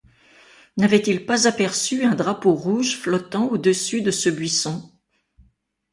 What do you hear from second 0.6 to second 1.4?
N'avait-il